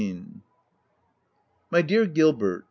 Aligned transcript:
u 0.01 0.41
My 1.69 1.83
dear 1.83 2.07
Gilbert 2.07 2.59